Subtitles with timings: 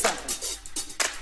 [0.00, 0.30] something.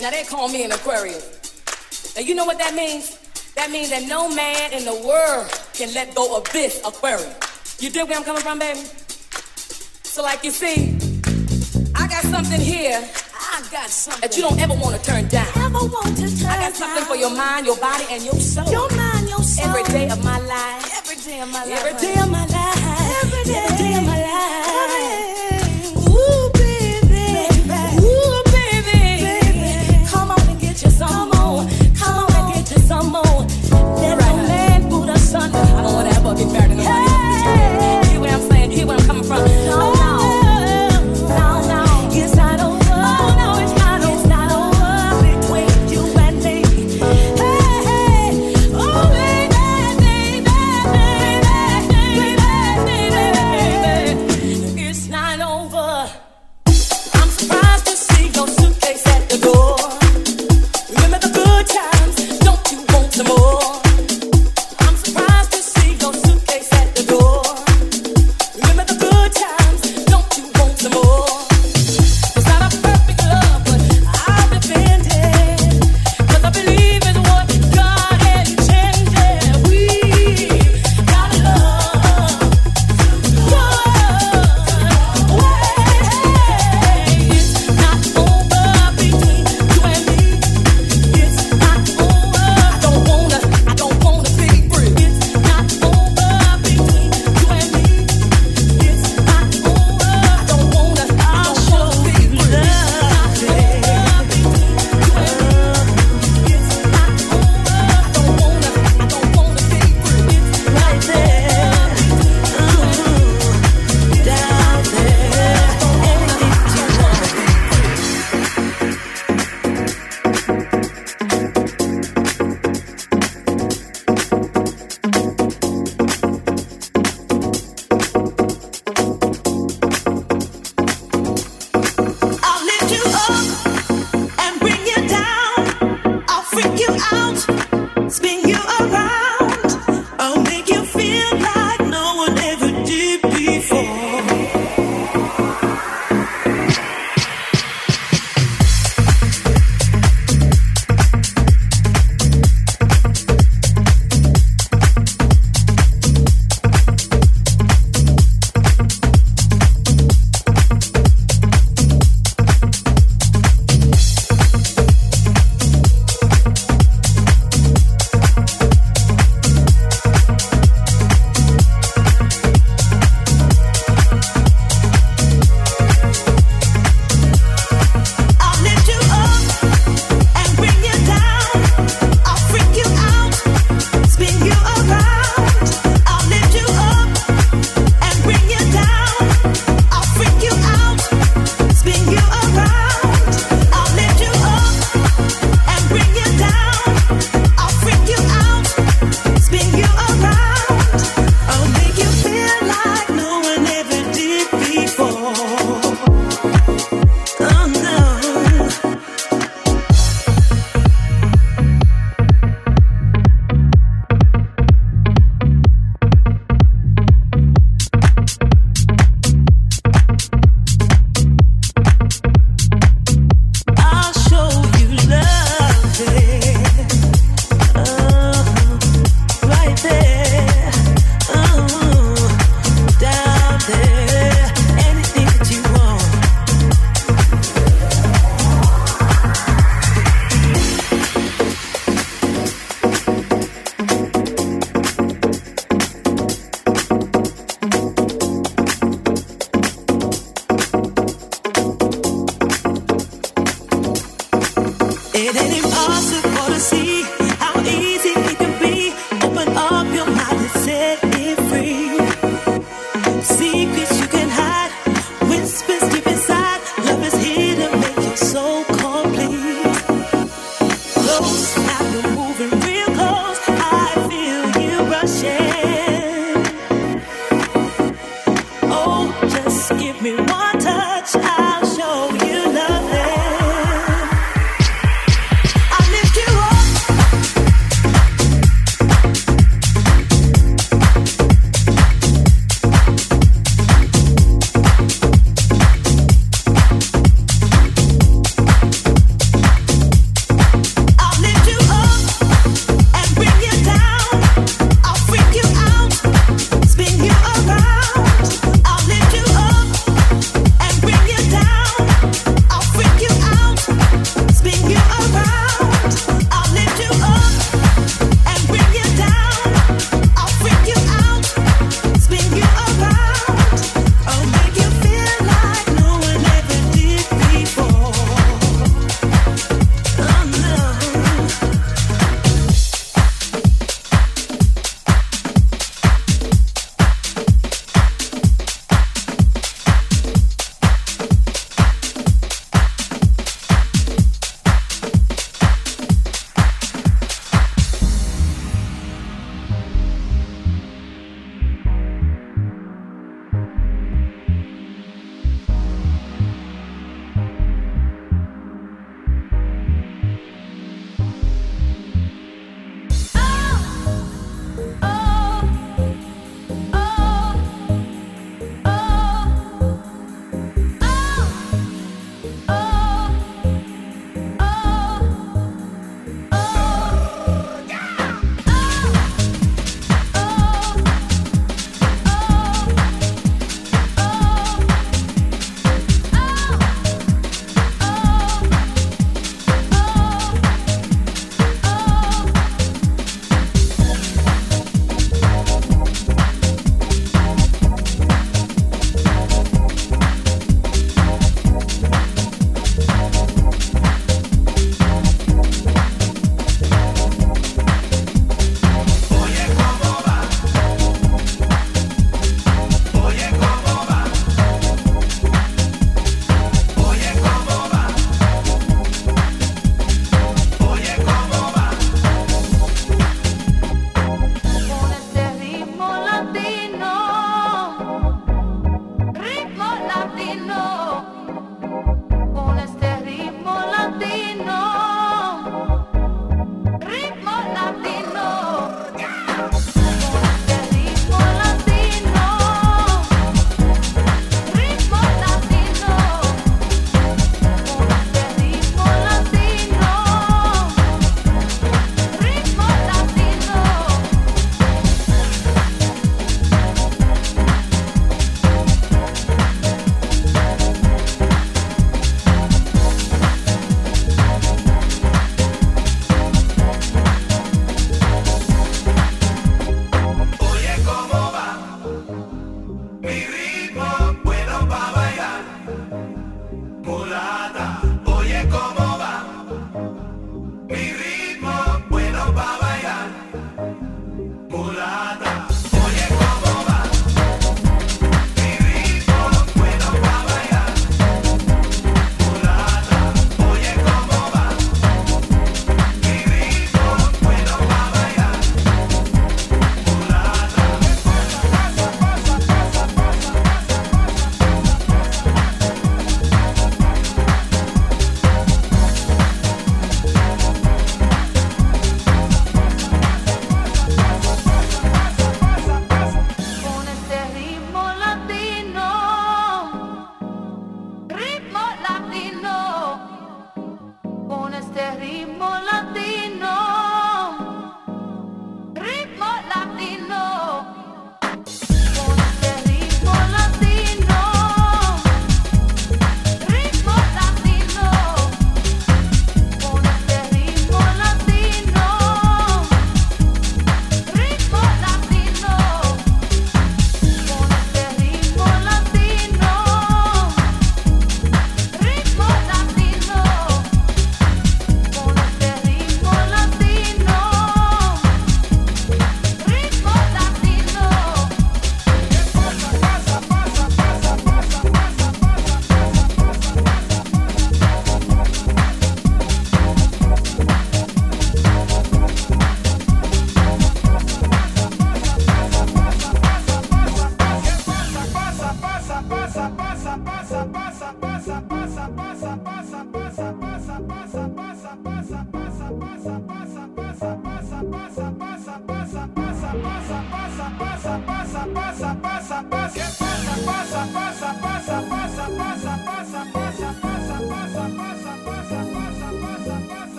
[0.00, 2.14] Now they call me an Aquarius.
[2.14, 3.18] Now you know what that means.
[3.56, 7.80] That means that no man in the world can let go of this Aquarius.
[7.80, 8.80] You dig where I'm coming from, baby?
[10.04, 10.96] So, like you see,
[11.94, 13.00] I got something here.
[13.36, 15.46] I got something that you don't ever want to turn down.
[15.56, 17.08] Ever want to turn I got something down.
[17.08, 18.70] for your mind, your body, and your soul.
[18.70, 19.68] Your mind, your soul.
[19.68, 20.92] Every day of my life.
[20.96, 21.84] Every day of my life.
[21.84, 23.24] Every day of my life.
[23.24, 24.15] Every day, Every day of my life.